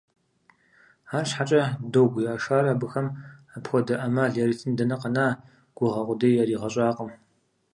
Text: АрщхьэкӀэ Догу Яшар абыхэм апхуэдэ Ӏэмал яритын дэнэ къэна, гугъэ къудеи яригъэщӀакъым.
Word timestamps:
АрщхьэкӀэ 1.17 1.63
Догу 1.91 2.19
Яшар 2.33 2.65
абыхэм 2.73 3.07
апхуэдэ 3.55 3.95
Ӏэмал 3.99 4.31
яритын 4.43 4.71
дэнэ 4.77 4.95
къэна, 5.01 5.27
гугъэ 5.77 6.01
къудеи 6.07 6.37
яригъэщӀакъым. 6.41 7.11